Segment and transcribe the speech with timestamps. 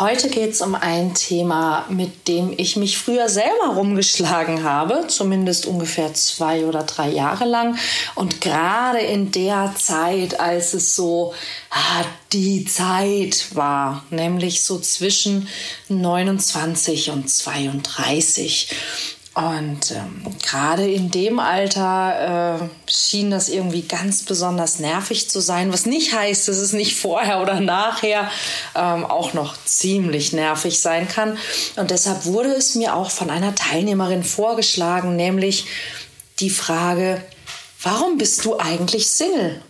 [0.00, 5.66] Heute geht es um ein Thema, mit dem ich mich früher selber rumgeschlagen habe, zumindest
[5.66, 7.78] ungefähr zwei oder drei Jahre lang.
[8.16, 11.32] Und gerade in der Zeit, als es so
[11.70, 15.46] ah, die Zeit war, nämlich so zwischen
[15.88, 18.74] 29 und 32.
[19.34, 25.72] Und ähm, gerade in dem Alter äh, schien das irgendwie ganz besonders nervig zu sein,
[25.72, 28.30] was nicht heißt, dass es nicht vorher oder nachher
[28.76, 31.36] ähm, auch noch ziemlich nervig sein kann.
[31.74, 35.66] Und deshalb wurde es mir auch von einer Teilnehmerin vorgeschlagen, nämlich
[36.38, 37.20] die Frage,
[37.82, 39.60] warum bist du eigentlich Single?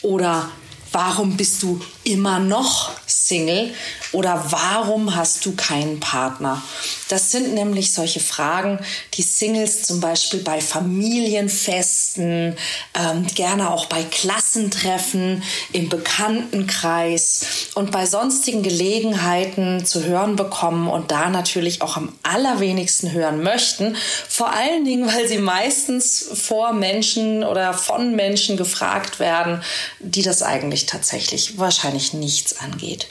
[0.00, 0.48] Oder
[0.90, 2.92] warum bist du immer noch
[3.26, 3.72] Single
[4.12, 6.62] oder warum hast du keinen Partner?
[7.08, 8.78] Das sind nämlich solche Fragen,
[9.14, 12.56] die Singles zum Beispiel bei Familienfesten,
[12.94, 21.10] ähm, gerne auch bei Klassentreffen, im Bekanntenkreis und bei sonstigen Gelegenheiten zu hören bekommen und
[21.10, 23.96] da natürlich auch am allerwenigsten hören möchten.
[24.28, 29.62] Vor allen Dingen, weil sie meistens vor Menschen oder von Menschen gefragt werden,
[30.00, 33.06] die das eigentlich tatsächlich wahrscheinlich nichts angeht.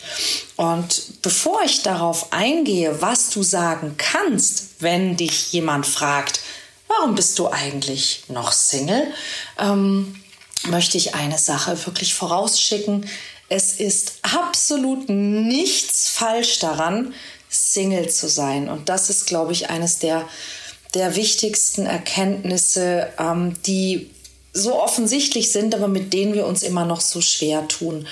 [0.56, 6.42] Und bevor ich darauf eingehe, was du sagen kannst, wenn dich jemand fragt,
[6.88, 9.08] warum bist du eigentlich noch Single,
[9.60, 10.16] ähm,
[10.66, 13.10] möchte ich eine Sache wirklich vorausschicken.
[13.50, 17.14] Es ist absolut nichts falsch daran,
[17.50, 18.70] Single zu sein.
[18.70, 20.28] Und das ist, glaube ich, eines der,
[20.94, 24.10] der wichtigsten Erkenntnisse, ähm, die
[24.56, 28.08] so offensichtlich sind, aber mit denen wir uns immer noch so schwer tun.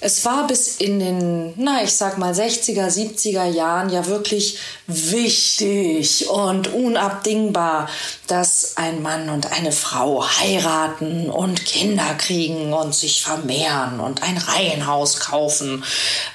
[0.00, 6.28] Es war bis in den, na, ich sag mal 60er, 70er Jahren ja wirklich wichtig
[6.28, 7.88] und unabdingbar,
[8.26, 14.36] dass ein Mann und eine Frau heiraten und Kinder kriegen und sich vermehren und ein
[14.36, 15.82] Reihenhaus kaufen.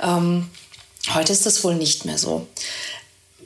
[0.02, 0.50] Ähm,
[1.14, 2.48] heute ist das wohl nicht mehr so.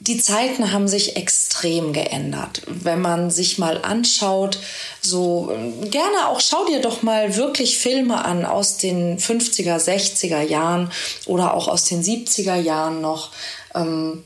[0.00, 2.62] Die Zeiten haben sich extrem geändert.
[2.66, 4.58] Wenn man sich mal anschaut,
[5.02, 5.52] so
[5.90, 10.90] gerne auch schau dir doch mal wirklich Filme an aus den 50er, 60er Jahren
[11.26, 13.30] oder auch aus den 70er Jahren noch.
[13.74, 14.24] Ähm,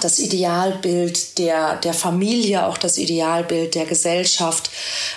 [0.00, 4.70] das Idealbild der, der Familie, auch das Idealbild der Gesellschaft.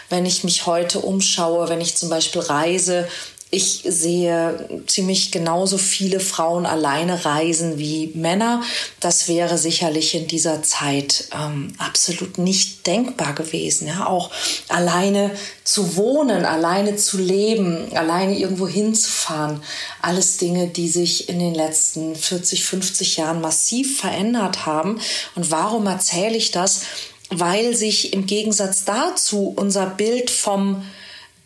[0.09, 3.07] Wenn ich mich heute umschaue, wenn ich zum Beispiel reise,
[3.49, 8.61] ich sehe ziemlich genauso viele Frauen alleine reisen wie Männer.
[8.99, 13.87] Das wäre sicherlich in dieser Zeit ähm, absolut nicht denkbar gewesen.
[13.87, 14.07] Ja?
[14.07, 14.31] Auch
[14.67, 15.31] alleine
[15.63, 19.63] zu wohnen, alleine zu leben, alleine irgendwo hinzufahren.
[20.01, 24.99] Alles Dinge, die sich in den letzten 40, 50 Jahren massiv verändert haben.
[25.35, 26.81] Und warum erzähle ich das?
[27.29, 30.83] Weil sich im Gegensatz dazu unser Bild vom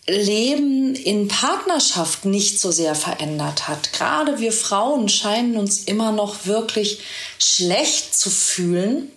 [0.07, 3.94] Leben in Partnerschaft nicht so sehr verändert hat.
[3.94, 7.01] Gerade wir Frauen scheinen uns immer noch wirklich
[7.38, 9.12] schlecht zu fühlen,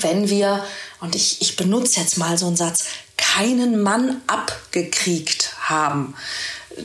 [0.00, 0.64] wenn wir,
[1.00, 2.84] und ich, ich benutze jetzt mal so einen Satz,
[3.16, 6.14] keinen Mann abgekriegt haben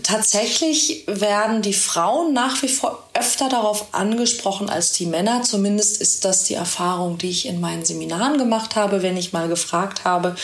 [0.04, 5.44] tatsächlich werden die Frauen nach wie vor öfter darauf angesprochen als die Männer.
[5.44, 9.48] Zumindest ist das die Erfahrung, die ich in meinen Seminaren gemacht habe, wenn ich mal
[9.48, 10.36] gefragt habe,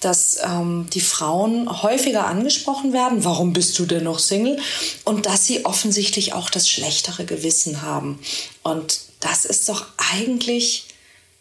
[0.00, 4.58] dass ähm, die Frauen häufiger angesprochen werden, warum bist du denn noch Single?
[5.04, 8.18] Und dass sie offensichtlich auch das schlechtere Gewissen haben.
[8.62, 10.86] Und das ist doch eigentlich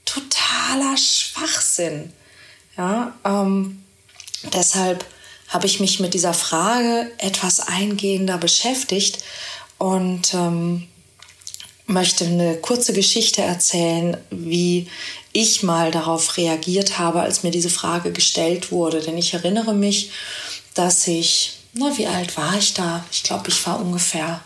[0.05, 2.13] totaler Schwachsinn.
[2.77, 3.83] Ja, ähm,
[4.53, 5.05] deshalb
[5.47, 9.19] habe ich mich mit dieser Frage etwas eingehender beschäftigt
[9.77, 10.87] und ähm,
[11.85, 14.87] möchte eine kurze Geschichte erzählen, wie
[15.31, 19.01] ich mal darauf reagiert habe, als mir diese Frage gestellt wurde.
[19.01, 20.11] Denn ich erinnere mich,
[20.73, 23.05] dass ich, na, wie alt war ich da?
[23.11, 24.41] Ich glaube, ich war ungefähr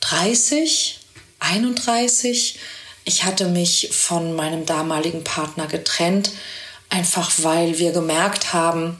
[0.00, 0.98] 30,
[1.40, 2.58] 31.
[3.04, 6.30] Ich hatte mich von meinem damaligen Partner getrennt,
[6.90, 8.98] einfach weil wir gemerkt haben,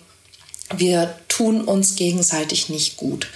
[0.76, 3.28] wir tun uns gegenseitig nicht gut.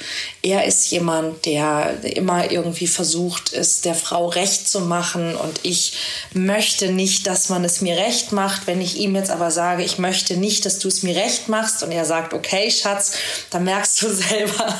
[0.42, 5.92] Er ist jemand, der immer irgendwie versucht, es der Frau recht zu machen und ich
[6.34, 8.66] möchte nicht, dass man es mir recht macht.
[8.66, 11.82] Wenn ich ihm jetzt aber sage, ich möchte nicht, dass du es mir recht machst
[11.82, 13.12] und er sagt, okay, Schatz,
[13.50, 14.74] dann merkst du selber,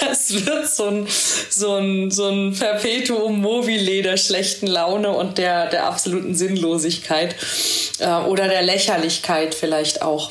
[0.00, 1.08] das wird so ein,
[1.50, 7.34] so ein, so ein Perpetuum mobile der schlechten Laune und der, der absoluten Sinnlosigkeit
[7.98, 10.30] äh, oder der Lächerlichkeit vielleicht auch.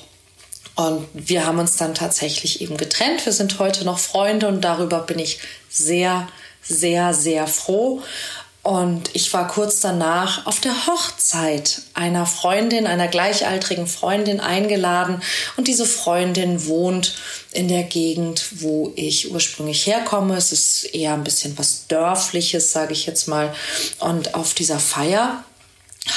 [0.76, 3.26] Und wir haben uns dann tatsächlich eben getrennt.
[3.26, 5.40] Wir sind heute noch Freunde und darüber bin ich
[5.70, 6.28] sehr,
[6.62, 8.02] sehr, sehr froh.
[8.64, 15.24] Und ich war kurz danach auf der Hochzeit einer Freundin, einer gleichaltrigen Freundin eingeladen.
[15.58, 17.16] Und diese Freundin wohnt
[17.52, 20.36] in der Gegend, wo ich ursprünglich herkomme.
[20.38, 23.54] Es ist eher ein bisschen was Dörfliches, sage ich jetzt mal.
[23.98, 25.44] Und auf dieser Feier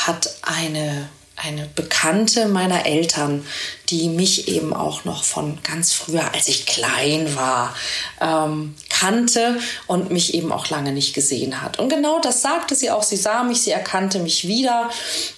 [0.07, 1.09] hat eine
[1.45, 3.45] eine Bekannte meiner Eltern,
[3.91, 7.75] die mich eben auch noch von ganz früher, als ich klein war,
[8.21, 11.79] ähm, kannte und mich eben auch lange nicht gesehen hat.
[11.79, 13.03] Und genau das sagte sie auch.
[13.03, 14.91] Sie sah mich, sie erkannte mich wieder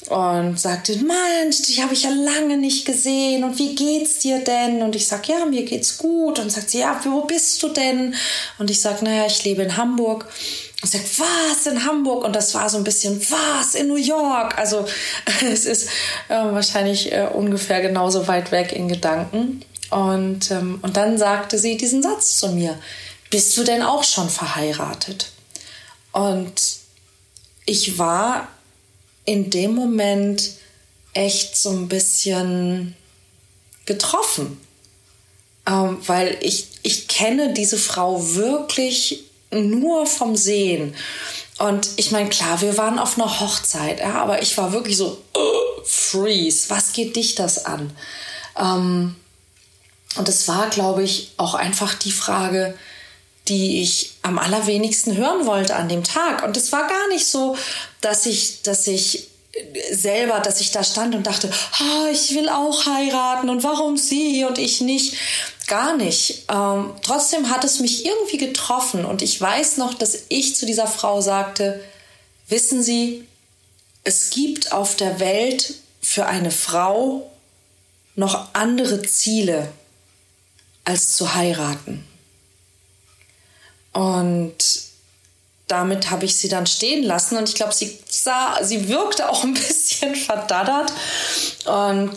[0.09, 4.83] und sagte, Mensch, dich habe ich ja lange nicht gesehen und wie geht's dir denn?
[4.83, 6.39] Und ich sage, ja, mir geht's gut.
[6.39, 8.15] Und sagt sie, ja, wo bist du denn?
[8.59, 10.27] Und ich sage, naja, ich lebe in Hamburg
[10.87, 12.25] und sagt, was in Hamburg?
[12.25, 14.57] Und das war so ein bisschen, was in New York?
[14.57, 14.87] Also
[15.51, 15.89] es ist
[16.29, 19.65] äh, wahrscheinlich äh, ungefähr genauso weit weg in Gedanken.
[19.91, 22.79] Und, ähm, und dann sagte sie diesen Satz zu mir,
[23.31, 25.33] bist du denn auch schon verheiratet?
[26.13, 26.55] Und
[27.65, 28.47] ich war
[29.25, 30.53] in dem Moment
[31.15, 32.95] echt so ein bisschen
[33.87, 34.61] getroffen,
[35.67, 39.26] ähm, weil ich, ich kenne diese Frau wirklich
[39.63, 40.95] nur vom Sehen.
[41.59, 45.23] Und ich meine, klar, wir waren auf einer Hochzeit, ja, aber ich war wirklich so,
[45.37, 47.91] uh, freeze, was geht dich das an?
[48.59, 49.17] Ähm,
[50.17, 52.77] und es war, glaube ich, auch einfach die Frage,
[53.49, 56.43] die ich am allerwenigsten hören wollte an dem Tag.
[56.43, 57.57] Und es war gar nicht so,
[58.01, 59.29] dass ich, dass ich
[59.93, 61.51] selber, dass ich da stand und dachte,
[61.81, 65.15] oh, ich will auch heiraten und warum sie und ich nicht.
[65.67, 66.45] Gar nicht.
[66.49, 70.87] Ähm, trotzdem hat es mich irgendwie getroffen und ich weiß noch, dass ich zu dieser
[70.87, 71.83] Frau sagte,
[72.49, 73.27] wissen Sie,
[74.05, 77.29] es gibt auf der Welt für eine Frau
[78.15, 79.69] noch andere Ziele
[80.85, 82.07] als zu heiraten.
[83.93, 84.57] Und
[85.69, 89.45] damit habe ich sie dann stehen lassen und ich glaube, sie sah, sie wirkte auch
[89.45, 90.93] ein bisschen verdaddert
[91.65, 92.15] und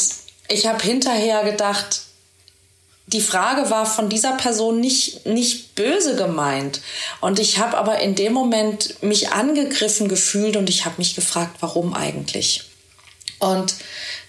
[0.47, 2.01] ich habe hinterher gedacht,
[3.07, 6.81] die Frage war von dieser Person nicht, nicht böse gemeint.
[7.21, 11.55] Und ich habe aber in dem Moment mich angegriffen gefühlt und ich habe mich gefragt,
[11.59, 12.65] warum eigentlich.
[13.39, 13.73] Und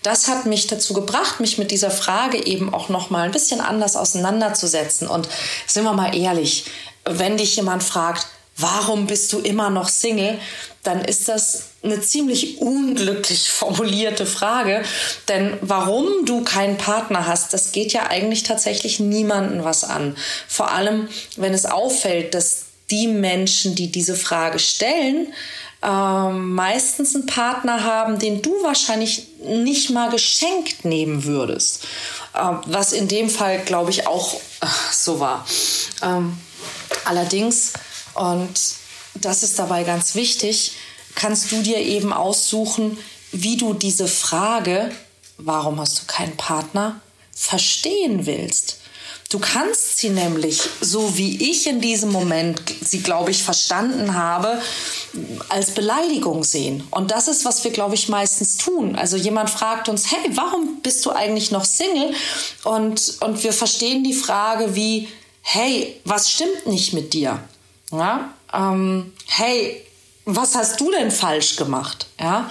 [0.03, 3.61] das hat mich dazu gebracht, mich mit dieser Frage eben auch noch mal ein bisschen
[3.61, 5.09] anders auseinanderzusetzen.
[5.09, 5.29] Und
[5.67, 6.65] sind wir mal ehrlich,
[7.05, 10.39] wenn dich jemand fragt, warum bist du immer noch Single,
[10.83, 14.83] dann ist das eine ziemlich unglücklich formulierte Frage.
[15.29, 20.17] Denn warum du keinen Partner hast, das geht ja eigentlich tatsächlich niemanden was an.
[20.49, 25.33] Vor allem, wenn es auffällt, dass die Menschen, die diese Frage stellen,
[25.83, 31.85] äh, meistens einen Partner haben, den du wahrscheinlich nicht mal geschenkt nehmen würdest.
[32.35, 35.47] Äh, was in dem Fall, glaube ich, auch äh, so war.
[36.03, 36.37] Ähm,
[37.05, 37.73] allerdings
[38.21, 38.61] und
[39.15, 40.73] das ist dabei ganz wichtig,
[41.15, 42.99] kannst du dir eben aussuchen,
[43.33, 44.91] wie du diese Frage,
[45.39, 47.01] warum hast du keinen Partner,
[47.33, 48.77] verstehen willst.
[49.31, 54.61] Du kannst sie nämlich, so wie ich in diesem Moment sie, glaube ich, verstanden habe,
[55.49, 56.83] als Beleidigung sehen.
[56.91, 58.97] Und das ist, was wir, glaube ich, meistens tun.
[58.97, 62.13] Also jemand fragt uns, hey, warum bist du eigentlich noch Single?
[62.65, 65.09] Und, und wir verstehen die Frage wie,
[65.41, 67.41] hey, was stimmt nicht mit dir?
[67.91, 68.35] Ja?
[68.53, 69.85] Ähm, hey,
[70.25, 72.07] was hast du denn falsch gemacht?
[72.21, 72.51] Ja?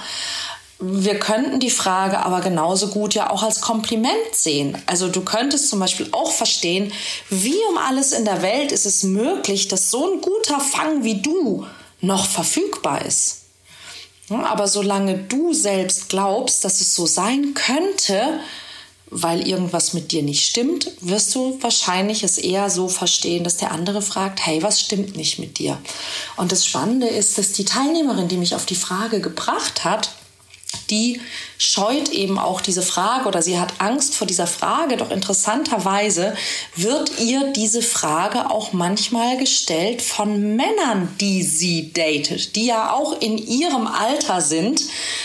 [0.80, 4.82] Wir könnten die Frage aber genauso gut ja auch als Kompliment sehen.
[4.86, 6.94] Also du könntest zum Beispiel auch verstehen,
[7.30, 11.22] wie um alles in der Welt ist es möglich, dass so ein guter Fang wie
[11.22, 11.66] du
[12.00, 13.40] noch verfügbar ist.
[14.30, 18.40] Ja, aber solange du selbst glaubst, dass es so sein könnte,
[19.12, 23.72] weil irgendwas mit dir nicht stimmt, wirst du wahrscheinlich es eher so verstehen, dass der
[23.72, 25.78] andere fragt, hey, was stimmt nicht mit dir?
[26.38, 30.12] Und das Spannende ist, dass die Teilnehmerin, die mich auf die Frage gebracht hat,
[30.90, 31.22] die
[31.58, 34.98] scheut eben auch diese Frage oder sie hat Angst vor dieser Frage.
[34.98, 36.36] Doch interessanterweise
[36.76, 43.22] wird ihr diese Frage auch manchmal gestellt von Männern, die sie datet, die ja auch
[43.22, 44.82] in ihrem Alter sind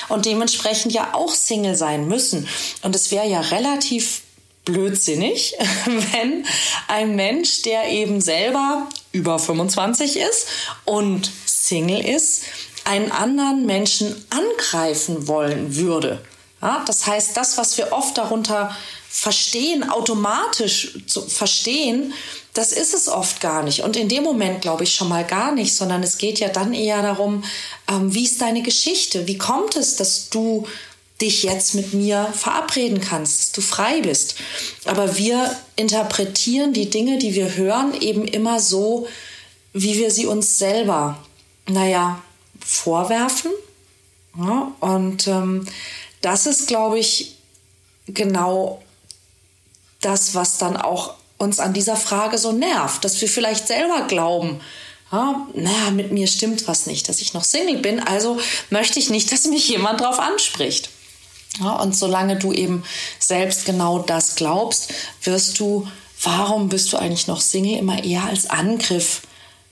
[0.09, 2.49] und dementsprechend ja auch Single sein müssen.
[2.83, 4.23] Und es wäre ja relativ
[4.65, 5.55] blödsinnig,
[5.87, 6.47] wenn
[6.89, 10.47] ein Mensch, der eben selber über 25 ist
[10.85, 12.43] und Single ist,
[12.85, 16.21] einen anderen Menschen angreifen wollen würde.
[16.61, 18.75] Ja, das heißt, das, was wir oft darunter
[19.09, 22.12] verstehen, automatisch zu verstehen,
[22.53, 23.81] das ist es oft gar nicht.
[23.81, 26.73] Und in dem Moment glaube ich schon mal gar nicht, sondern es geht ja dann
[26.73, 27.45] eher darum,
[27.88, 29.26] ähm, wie ist deine Geschichte?
[29.26, 30.67] Wie kommt es, dass du
[31.21, 34.37] dich jetzt mit mir verabreden kannst, dass du frei bist.
[34.85, 39.07] Aber wir interpretieren die Dinge, die wir hören, eben immer so,
[39.73, 41.19] wie wir sie uns selber,
[41.67, 42.23] naja,
[42.64, 43.52] vorwerfen.
[44.37, 45.66] Ja, und ähm,
[46.21, 47.37] das ist, glaube ich,
[48.06, 48.83] genau
[50.00, 54.61] das, was dann auch uns an dieser Frage so nervt, dass wir vielleicht selber glauben,
[55.12, 58.38] ja, naja, mit mir stimmt was nicht, dass ich noch Single bin, also
[58.71, 60.90] möchte ich nicht, dass mich jemand drauf anspricht.
[61.61, 62.83] Ja, und solange du eben
[63.21, 64.92] selbst genau das glaubst,
[65.23, 65.87] wirst du,
[66.21, 69.23] warum bist du eigentlich noch Single, immer eher als Angriff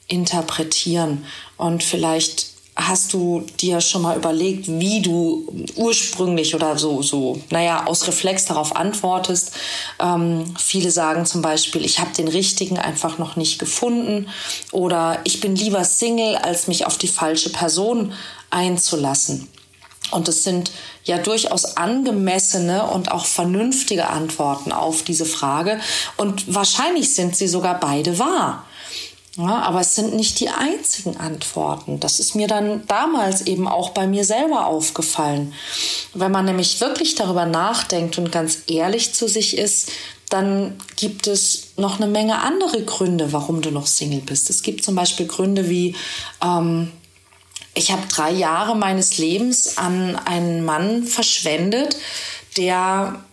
[0.07, 1.27] interpretieren.
[1.57, 7.87] Und vielleicht hast du dir schon mal überlegt, wie du ursprünglich oder so, so, naja,
[7.87, 9.53] aus Reflex darauf antwortest?
[10.01, 14.29] Ähm, viele sagen zum Beispiel, ich habe den richtigen einfach noch nicht gefunden
[14.71, 18.13] oder ich bin lieber Single, als mich auf die falsche Person
[18.51, 19.49] einzulassen.
[20.11, 20.71] Und es sind
[21.05, 25.81] ja durchaus angemessene und auch vernünftige Antworten auf diese Frage.
[26.17, 28.65] Und wahrscheinlich sind sie sogar beide wahr.
[29.37, 31.99] Ja, aber es sind nicht die einzigen Antworten.
[32.01, 35.55] Das ist mir dann damals eben auch bei mir selber aufgefallen.
[36.13, 39.91] Wenn man nämlich wirklich darüber nachdenkt und ganz ehrlich zu sich ist,
[40.29, 44.51] dann gibt es noch eine Menge andere Gründe, warum du noch Single bist.
[44.51, 45.95] Es gibt zum Beispiel Gründe wie,
[46.43, 46.91] ähm,
[47.75, 51.97] ich habe drei Jahre meines Lebens an einen Mann verschwendet,
[52.59, 53.25] der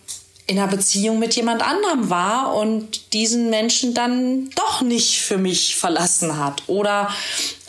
[0.50, 5.76] in einer Beziehung mit jemand anderem war und diesen Menschen dann doch nicht für mich
[5.76, 6.64] verlassen hat.
[6.66, 7.08] Oder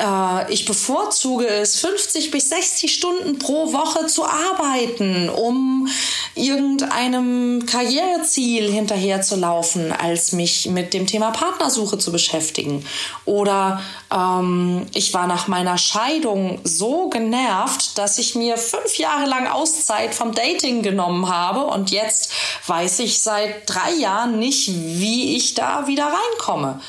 [0.01, 5.88] äh, ich bevorzuge es, 50 bis 60 Stunden pro Woche zu arbeiten, um
[6.36, 12.86] irgendeinem Karriereziel hinterherzulaufen, als mich mit dem Thema Partnersuche zu beschäftigen.
[13.25, 13.81] Oder
[14.12, 20.15] ähm, ich war nach meiner Scheidung so genervt, dass ich mir fünf Jahre lang Auszeit
[20.15, 22.31] vom Dating genommen habe und jetzt
[22.65, 26.81] weiß ich seit drei Jahren nicht, wie ich da wieder reinkomme.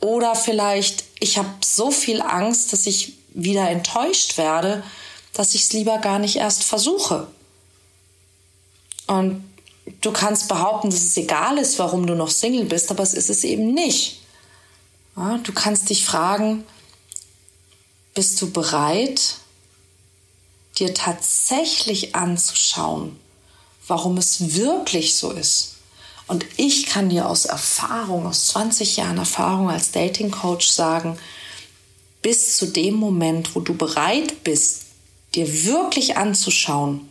[0.00, 4.82] Oder vielleicht, ich habe so viel Angst, dass ich wieder enttäuscht werde,
[5.32, 7.28] dass ich es lieber gar nicht erst versuche.
[9.06, 9.44] Und
[10.00, 13.30] du kannst behaupten, dass es egal ist, warum du noch Single bist, aber es ist
[13.30, 14.22] es eben nicht.
[15.16, 16.64] Ja, du kannst dich fragen,
[18.14, 19.36] bist du bereit,
[20.78, 23.18] dir tatsächlich anzuschauen,
[23.86, 25.76] warum es wirklich so ist?
[26.30, 31.18] Und ich kann dir aus Erfahrung, aus 20 Jahren Erfahrung als Dating Coach sagen,
[32.22, 34.82] bis zu dem Moment, wo du bereit bist,
[35.34, 37.08] dir wirklich anzuschauen,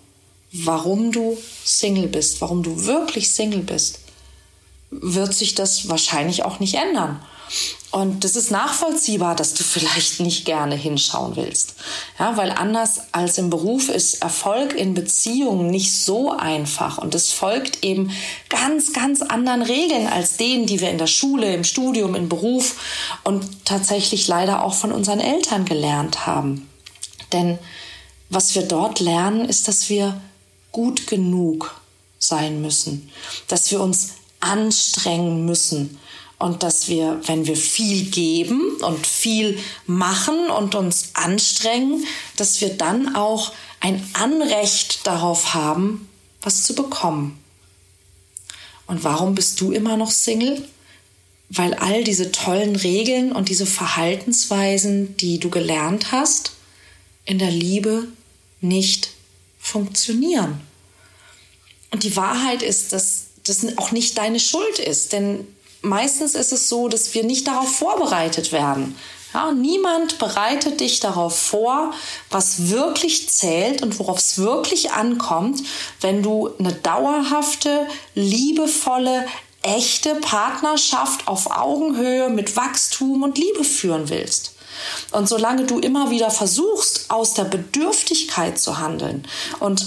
[0.54, 4.00] warum du Single bist, warum du wirklich Single bist,
[4.90, 7.22] wird sich das wahrscheinlich auch nicht ändern.
[7.91, 11.74] Und das ist nachvollziehbar, dass du vielleicht nicht gerne hinschauen willst.
[12.20, 17.00] Ja, weil anders als im Beruf ist Erfolg in Beziehungen nicht so einfach.
[17.00, 18.12] Und es folgt eben
[18.50, 22.75] ganz, ganz anderen Regeln als denen, die wir in der Schule, im Studium, im Beruf
[23.24, 26.70] und tatsächlich leider auch von unseren Eltern gelernt haben.
[27.34, 27.58] Denn
[28.29, 30.22] was wir dort lernen, ist, dass wir
[30.72, 31.82] gut genug
[32.20, 33.10] sein müssen,
[33.48, 36.00] dass wir uns anstrengen müssen,
[36.39, 42.05] und dass wir, wenn wir viel geben und viel machen und uns anstrengen,
[42.38, 46.08] dass wir dann auch ein Anrecht darauf haben,
[46.41, 47.38] was zu bekommen.
[48.88, 50.67] Und warum bist du immer noch Single?
[51.50, 56.53] Weil all diese tollen Regeln und diese Verhaltensweisen, die du gelernt hast,
[57.25, 58.08] in der Liebe
[58.62, 59.12] nicht
[59.60, 60.62] funktionieren.
[61.91, 65.46] Und die Wahrheit ist, dass das auch nicht deine Schuld ist, denn
[65.82, 68.96] meistens ist es so, dass wir nicht darauf vorbereitet werden.
[69.34, 71.94] Ja, niemand bereitet dich darauf vor,
[72.32, 75.62] was wirklich zählt und worauf es wirklich ankommt,
[76.02, 79.28] wenn du eine dauerhafte, liebevolle,
[79.62, 84.56] echte Partnerschaft auf Augenhöhe mit Wachstum und Liebe führen willst.
[85.12, 89.28] Und solange du immer wieder versuchst, aus der Bedürftigkeit zu handeln
[89.60, 89.86] und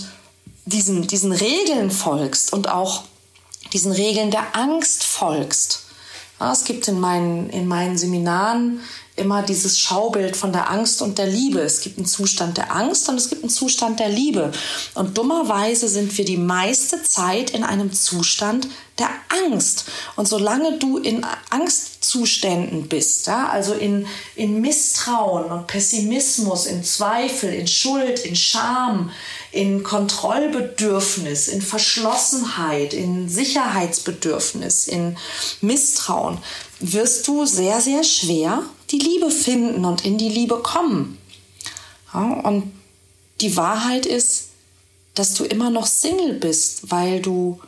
[0.66, 3.04] diesen, diesen Regeln folgst und auch
[3.72, 5.81] diesen Regeln der Angst folgst,
[6.50, 8.80] es gibt in meinen, in meinen Seminaren
[9.14, 11.60] immer dieses Schaubild von der Angst und der Liebe.
[11.60, 14.52] Es gibt einen Zustand der Angst und es gibt einen Zustand der Liebe.
[14.94, 18.68] Und dummerweise sind wir die meiste Zeit in einem Zustand
[18.98, 19.10] der
[19.46, 19.84] Angst.
[20.16, 27.52] Und solange du in Angstzuständen bist, ja, also in, in Misstrauen und Pessimismus, in Zweifel,
[27.52, 29.10] in Schuld, in Scham,
[29.52, 35.18] in Kontrollbedürfnis, in Verschlossenheit, in Sicherheitsbedürfnis, in
[35.60, 36.38] Misstrauen,
[36.80, 41.18] wirst du sehr, sehr schwer die Liebe finden und in die Liebe kommen.
[42.14, 42.72] Ja, und
[43.42, 44.48] die Wahrheit ist,
[45.14, 47.60] dass du immer noch Single bist, weil du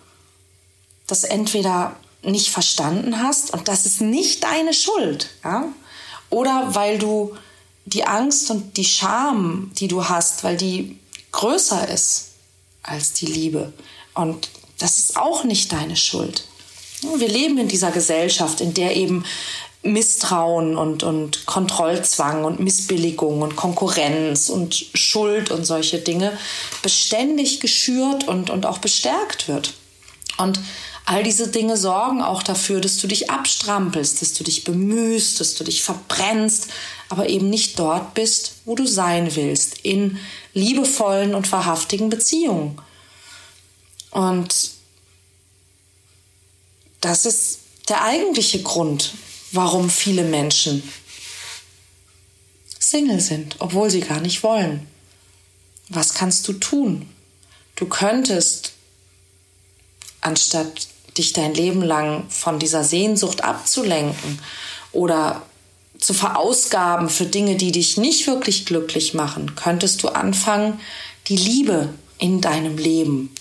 [1.06, 5.66] das entweder nicht verstanden hast und das ist nicht deine Schuld, ja?
[6.30, 7.36] oder weil du
[7.84, 10.98] die Angst und die Scham, die du hast, weil die
[11.34, 12.28] größer ist
[12.82, 13.72] als die Liebe.
[14.14, 14.48] Und
[14.78, 16.44] das ist auch nicht deine Schuld.
[17.16, 19.24] Wir leben in dieser Gesellschaft, in der eben
[19.82, 26.36] Misstrauen und, und Kontrollzwang und Missbilligung und Konkurrenz und Schuld und solche Dinge
[26.82, 29.74] beständig geschürt und, und auch bestärkt wird.
[30.38, 30.58] Und
[31.04, 35.54] all diese Dinge sorgen auch dafür, dass du dich abstrampelst, dass du dich bemühst, dass
[35.54, 36.68] du dich verbrennst,
[37.14, 40.18] aber eben nicht dort bist, wo du sein willst, in
[40.52, 42.80] liebevollen und wahrhaftigen Beziehungen.
[44.10, 44.72] Und
[47.00, 49.12] das ist der eigentliche Grund,
[49.52, 50.82] warum viele Menschen
[52.80, 54.84] Single sind, obwohl sie gar nicht wollen.
[55.90, 57.08] Was kannst du tun?
[57.76, 58.72] Du könntest,
[60.20, 64.40] anstatt dich dein Leben lang von dieser Sehnsucht abzulenken
[64.90, 65.42] oder
[66.04, 70.78] zu verausgaben für Dinge, die dich nicht wirklich glücklich machen, könntest du anfangen,
[71.28, 73.34] die Liebe in deinem Leben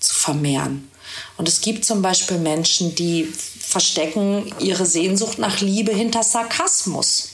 [0.00, 0.90] zu vermehren.
[1.38, 7.30] Und es gibt zum Beispiel Menschen, die verstecken ihre Sehnsucht nach Liebe hinter Sarkasmus.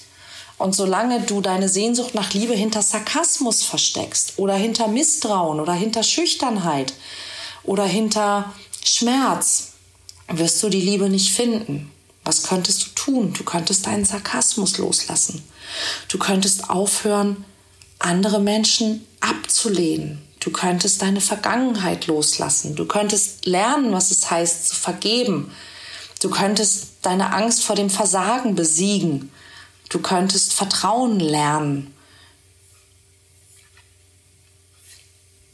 [0.57, 6.05] Und solange du deine Sehnsucht nach Liebe hinter Sarkasmus versteckst oder hinter Misstrauen oder hinter
[6.05, 6.95] Schüchternheit
[7.65, 8.53] oder hinter
[8.85, 9.73] Schmerz,
[10.29, 11.91] wirst du die Liebe nicht finden.
[12.25, 13.33] Was könntest du tun?
[13.33, 15.43] Du könntest deinen Sarkasmus loslassen.
[16.09, 17.45] Du könntest aufhören,
[17.99, 20.23] andere Menschen abzulehnen.
[20.41, 22.75] Du könntest deine Vergangenheit loslassen.
[22.75, 25.53] Du könntest lernen, was es heißt zu vergeben.
[26.21, 29.31] Du könntest deine Angst vor dem Versagen besiegen.
[29.89, 31.95] Du könntest Vertrauen lernen.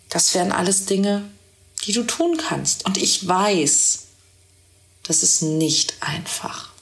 [0.08, 1.28] Das wären alles Dinge,
[1.85, 2.87] die du tun kannst.
[2.87, 4.04] Und ich weiß,
[5.02, 6.75] das ist nicht einfach.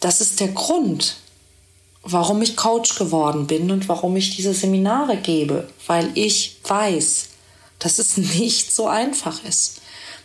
[0.00, 1.16] Das ist der Grund,
[2.02, 7.26] warum ich Coach geworden bin und warum ich diese Seminare gebe, weil ich weiß,
[7.78, 9.80] dass es nicht so einfach ist.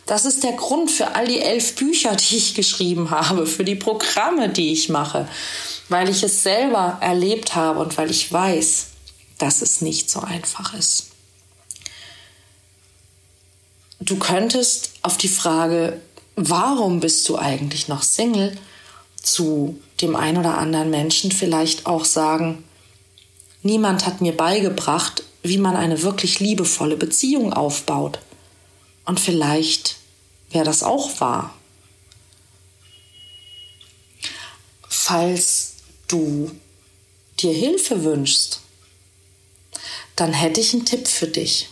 [0.06, 3.74] Das ist der Grund für all die elf Bücher, die ich geschrieben habe, für die
[3.74, 5.28] Programme, die ich mache,
[5.90, 8.86] weil ich es selber erlebt habe und weil ich weiß,
[9.36, 11.08] dass es nicht so einfach ist.
[14.00, 16.00] Du könntest auf die Frage,
[16.36, 18.56] warum bist du eigentlich noch Single,
[19.32, 22.64] zu dem einen oder anderen Menschen vielleicht auch sagen,
[23.62, 28.18] niemand hat mir beigebracht, wie man eine wirklich liebevolle Beziehung aufbaut.
[29.04, 29.96] Und vielleicht
[30.50, 31.54] wäre das auch wahr.
[34.88, 35.74] Falls
[36.08, 36.50] du
[37.40, 38.60] dir Hilfe wünschst,
[40.16, 41.68] dann hätte ich einen Tipp für dich.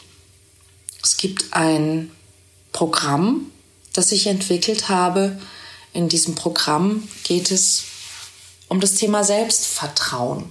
[1.03, 2.11] Es gibt ein
[2.73, 3.51] Programm,
[3.93, 5.39] das ich entwickelt habe,
[5.97, 7.85] in diesem Programm geht es
[8.69, 10.45] um das Thema Selbstvertrauen.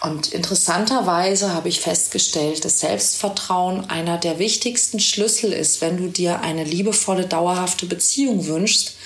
[0.00, 6.40] Und interessanterweise habe ich festgestellt, dass Selbstvertrauen einer der wichtigsten Schlüssel ist, wenn du dir
[6.40, 8.96] eine liebevolle, dauerhafte Beziehung wünschst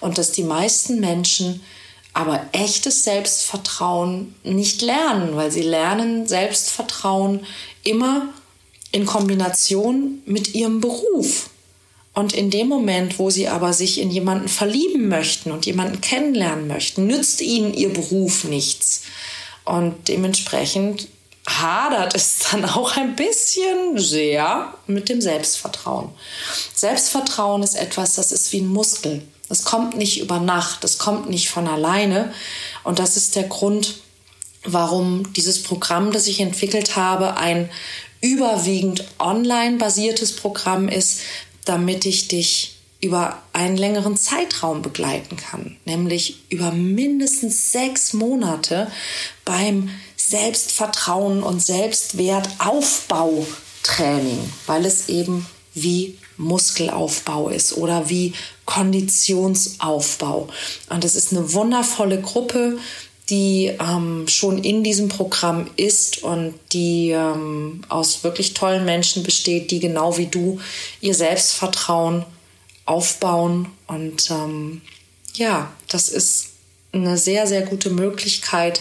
[0.00, 1.62] und dass die meisten Menschen
[2.12, 7.44] aber echtes Selbstvertrauen nicht lernen, weil sie lernen Selbstvertrauen
[7.82, 8.28] immer
[8.92, 11.50] in Kombination mit ihrem Beruf.
[12.18, 16.66] Und in dem Moment, wo sie aber sich in jemanden verlieben möchten und jemanden kennenlernen
[16.66, 19.02] möchten, nützt ihnen ihr Beruf nichts.
[19.64, 21.06] Und dementsprechend
[21.46, 26.08] hadert es dann auch ein bisschen sehr mit dem Selbstvertrauen.
[26.74, 29.22] Selbstvertrauen ist etwas, das ist wie ein Muskel.
[29.48, 32.34] Es kommt nicht über Nacht, es kommt nicht von alleine.
[32.82, 33.94] Und das ist der Grund,
[34.64, 37.70] warum dieses Programm, das ich entwickelt habe, ein
[38.20, 41.20] überwiegend online basiertes Programm ist,
[41.68, 48.90] damit ich dich über einen längeren Zeitraum begleiten kann, nämlich über mindestens sechs Monate
[49.44, 58.32] beim Selbstvertrauen und Selbstwertaufbautraining, weil es eben wie Muskelaufbau ist oder wie
[58.64, 60.48] Konditionsaufbau.
[60.88, 62.78] Und es ist eine wundervolle Gruppe,
[63.30, 69.70] die ähm, schon in diesem Programm ist und die ähm, aus wirklich tollen Menschen besteht,
[69.70, 70.60] die genau wie du
[71.00, 72.24] ihr Selbstvertrauen
[72.86, 73.68] aufbauen.
[73.86, 74.80] Und ähm,
[75.34, 76.50] ja, das ist
[76.92, 78.80] eine sehr, sehr gute Möglichkeit,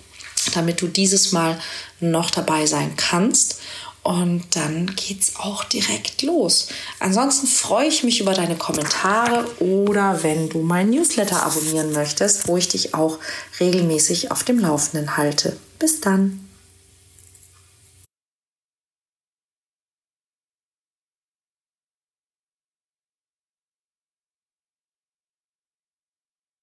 [0.54, 1.60] damit du dieses Mal
[2.00, 3.60] noch dabei sein kannst.
[4.04, 6.70] Und dann geht's auch direkt los.
[7.00, 12.58] Ansonsten freue ich mich über deine Kommentare oder wenn du mein Newsletter abonnieren möchtest, wo
[12.58, 13.20] ich dich auch
[13.60, 15.58] regelmäßig auf dem Laufenden halte.
[15.78, 16.51] Bis dann.